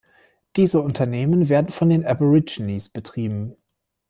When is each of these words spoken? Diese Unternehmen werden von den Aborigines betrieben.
Diese 0.55 0.81
Unternehmen 0.81 1.47
werden 1.47 1.69
von 1.69 1.89
den 1.89 2.03
Aborigines 2.07 2.89
betrieben. 2.89 3.55